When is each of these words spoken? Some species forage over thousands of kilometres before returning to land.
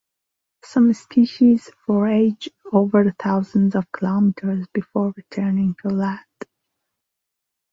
Some 0.63 0.93
species 0.95 1.69
forage 1.85 2.49
over 2.73 3.11
thousands 3.19 3.75
of 3.75 3.85
kilometres 3.91 4.65
before 4.73 5.13
returning 5.15 5.75
to 5.83 5.89
land. 5.89 6.25